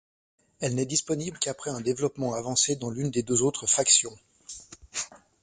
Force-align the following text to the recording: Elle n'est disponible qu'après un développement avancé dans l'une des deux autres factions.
Elle 0.61 0.73
n'est 0.73 0.87
disponible 0.87 1.37
qu'après 1.37 1.69
un 1.69 1.79
développement 1.79 2.33
avancé 2.33 2.75
dans 2.75 2.89
l'une 2.89 3.11
des 3.11 3.21
deux 3.21 3.43
autres 3.43 3.67
factions. 3.67 4.17